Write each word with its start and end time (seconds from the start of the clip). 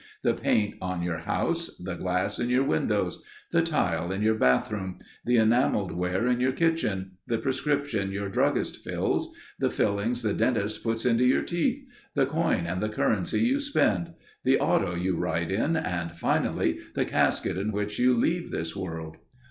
The 0.23 0.33
paint 0.33 0.77
on 0.81 1.03
your 1.03 1.19
house. 1.19 1.77
The 1.77 1.93
glass 1.93 2.39
in 2.39 2.49
your 2.49 2.63
windows. 2.63 3.21
The 3.51 3.61
tile 3.61 4.11
in 4.11 4.23
your 4.23 4.33
bathroom. 4.33 4.97
The 5.25 5.37
enamel 5.37 5.89
ware 5.89 6.25
in 6.25 6.39
your 6.39 6.53
kitchen. 6.53 7.17
The 7.27 7.37
prescription 7.37 8.11
your 8.11 8.27
druggist 8.27 8.77
fills. 8.77 9.31
The 9.59 9.69
fillings 9.69 10.23
the 10.23 10.33
dentist 10.33 10.81
puts 10.83 11.05
into 11.05 11.23
your 11.23 11.43
teeth. 11.43 11.85
The 12.15 12.25
coin 12.25 12.65
and 12.65 12.81
the 12.81 12.89
currency 12.89 13.41
you 13.41 13.59
spend. 13.59 14.13
The 14.43 14.59
auto 14.59 14.95
you 14.95 15.17
ride 15.17 15.51
in 15.51 15.75
and 15.75 16.17
finally 16.17 16.79
the 16.95 17.05
casket 17.05 17.55
in 17.55 17.71
which 17.71 17.99
you 17.99 18.15
leave 18.15 18.49
this 18.49 18.75
world. 18.75 19.17